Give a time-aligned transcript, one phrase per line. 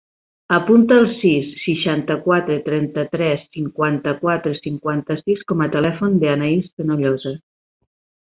[0.55, 7.35] Apunta el sis, seixanta-quatre, trenta-tres, cinquanta-quatre, cinquanta-sis com a telèfon de l'Anaïs Fenollosa.